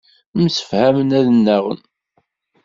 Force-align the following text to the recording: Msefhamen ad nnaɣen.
Msefhamen 0.43 1.09
ad 1.19 1.25
nnaɣen. 1.35 1.79